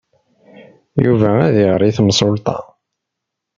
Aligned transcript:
Yuba 1.03 1.29
ad 1.47 1.55
iɣer 1.63 1.81
i 1.83 1.91
temsulta. 1.97 2.57